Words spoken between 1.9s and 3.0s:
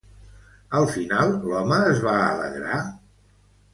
es va alegrar?